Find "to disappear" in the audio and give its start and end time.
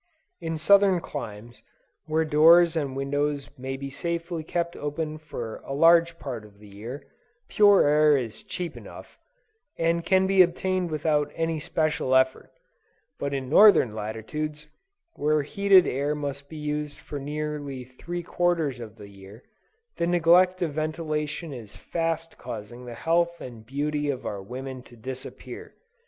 24.81-25.75